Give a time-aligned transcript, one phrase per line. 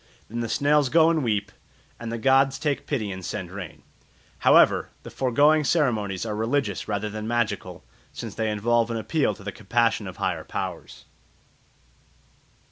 [0.29, 1.51] Then the snails go and weep,
[1.99, 3.83] and the gods take pity and send rain.
[4.39, 9.43] However, the foregoing ceremonies are religious rather than magical, since they involve an appeal to
[9.43, 11.05] the compassion of higher powers.